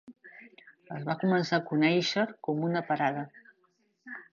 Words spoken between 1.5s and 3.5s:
a conèixer com una parada.